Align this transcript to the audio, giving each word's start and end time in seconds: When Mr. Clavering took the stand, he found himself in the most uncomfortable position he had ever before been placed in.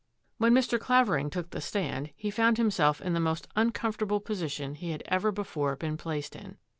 When 0.39 0.55
Mr. 0.55 0.79
Clavering 0.79 1.29
took 1.29 1.51
the 1.51 1.61
stand, 1.61 2.09
he 2.15 2.31
found 2.31 2.57
himself 2.57 3.01
in 3.01 3.13
the 3.13 3.19
most 3.19 3.47
uncomfortable 3.55 4.19
position 4.19 4.73
he 4.73 4.89
had 4.89 5.03
ever 5.05 5.31
before 5.31 5.75
been 5.75 5.95
placed 5.95 6.35
in. 6.35 6.57